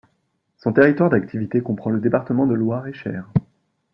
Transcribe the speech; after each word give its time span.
Son 0.57 0.73
territoire 0.73 1.11
d'activité 1.11 1.61
comprend 1.61 1.91
le 1.91 1.99
département 1.99 2.47
de 2.47 2.55
Loir-et-Cher. 2.55 3.29